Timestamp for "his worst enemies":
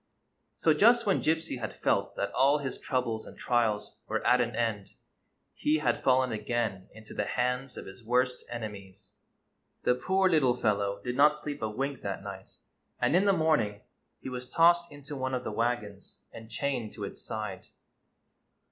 7.85-9.17